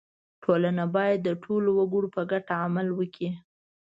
•ټولنه 0.43 0.83
باید 0.95 1.19
د 1.23 1.29
ټولو 1.43 1.69
وګړو 1.79 2.07
په 2.15 2.21
ګټه 2.31 2.53
عمل 2.65 2.87
وکړي. 2.93 3.29